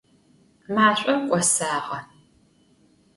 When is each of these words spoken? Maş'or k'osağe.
Maş'or 0.75 1.17
k'osağe. 1.27 1.99